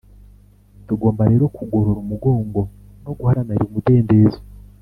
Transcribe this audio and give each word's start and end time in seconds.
“tugomba 0.87 1.21
rero 1.31 1.45
kugorora 1.57 1.99
umugongo 2.01 2.61
no 3.03 3.11
guharanira 3.17 3.63
umudendezo.” 3.69 4.39